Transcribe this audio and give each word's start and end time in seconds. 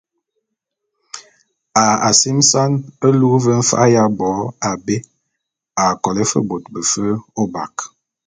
A 1.85 1.85
asimesan 2.09 2.71
e 3.05 3.07
luu 3.19 3.37
ve 3.43 3.53
mfa’a 3.61 3.85
y 3.93 3.95
abo 4.03 4.29
abé 4.69 4.97
a 5.81 5.83
kolé 6.03 6.23
fe 6.31 6.39
bôt 6.47 6.63
befe 6.73 7.05
ôbak. 7.41 7.75